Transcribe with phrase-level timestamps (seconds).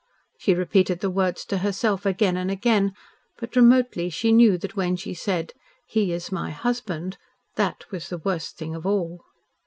[0.39, 2.93] She repeated the words to herself again and again,
[3.37, 5.53] but remotely she knew that when she said,
[5.85, 7.19] "He is my husband,"
[7.55, 9.21] that was the worst thing of all.